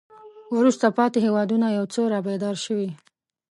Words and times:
وروسته 0.57 0.85
پاتې 0.97 1.19
هېوادونه 1.25 1.67
یو 1.77 1.85
څه 1.93 1.99
را 2.11 2.19
بیدار 2.27 2.55
شوي. 2.65 2.89